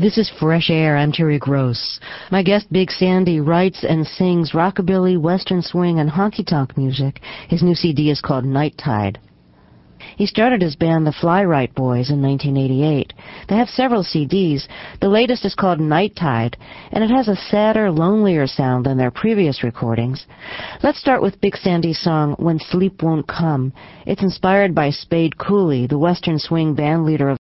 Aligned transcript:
This 0.00 0.16
is 0.16 0.30
Fresh 0.38 0.70
Air. 0.70 0.96
I'm 0.96 1.10
Terry 1.10 1.40
Gross. 1.40 1.98
My 2.30 2.44
guest, 2.44 2.70
Big 2.70 2.88
Sandy, 2.88 3.40
writes 3.40 3.82
and 3.82 4.06
sings 4.06 4.52
rockabilly, 4.52 5.20
western 5.20 5.60
swing, 5.60 5.98
and 5.98 6.08
honky 6.08 6.46
tonk 6.46 6.78
music. 6.78 7.20
His 7.48 7.64
new 7.64 7.74
CD 7.74 8.08
is 8.08 8.20
called 8.20 8.44
Night 8.44 8.78
Tide. 8.78 9.18
He 10.16 10.26
started 10.26 10.62
his 10.62 10.74
band 10.74 11.06
the 11.06 11.12
Fly 11.12 11.44
Rite 11.44 11.74
Boys 11.74 12.10
in 12.10 12.22
1988. 12.22 13.12
They 13.48 13.56
have 13.56 13.68
several 13.68 14.02
CDs. 14.02 14.66
The 15.00 15.08
latest 15.08 15.44
is 15.44 15.54
called 15.54 15.80
Night 15.80 16.16
Tide, 16.16 16.56
and 16.92 17.04
it 17.04 17.10
has 17.10 17.28
a 17.28 17.36
sadder, 17.36 17.90
lonelier 17.90 18.46
sound 18.46 18.86
than 18.86 18.98
their 18.98 19.10
previous 19.10 19.62
recordings. 19.62 20.26
Let's 20.82 20.98
start 20.98 21.22
with 21.22 21.40
Big 21.40 21.56
Sandy's 21.56 22.00
song 22.00 22.34
When 22.38 22.58
Sleep 22.58 23.02
Won't 23.02 23.26
Come. 23.26 23.72
It's 24.06 24.22
inspired 24.22 24.74
by 24.74 24.90
Spade 24.90 25.38
Cooley, 25.38 25.86
the 25.86 25.98
western 25.98 26.38
swing 26.38 26.74
band 26.74 27.04
leader 27.04 27.28
of 27.28 27.36